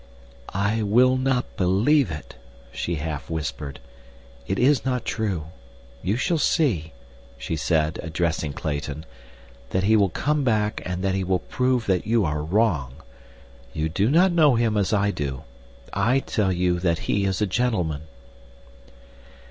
[0.55, 2.35] "I will not believe it,"
[2.71, 3.79] she half whispered.
[4.47, 5.49] "It is not true.
[6.01, 6.93] You shall see,"
[7.37, 9.05] she said, addressing Clayton,
[9.69, 12.95] "that he will come back and that he will prove that you are wrong.
[13.73, 15.43] You do not know him as I do.
[15.93, 18.01] I tell you that he is a gentleman."